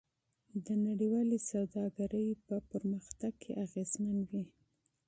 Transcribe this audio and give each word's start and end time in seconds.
دا 0.65 0.73
نړیوالې 0.87 1.39
سوداګرۍ 1.51 2.27
په 2.45 2.55
پرمختګ 2.71 3.31
کې 3.41 3.51
اغیزمن 3.65 4.17
وي. 4.29 4.43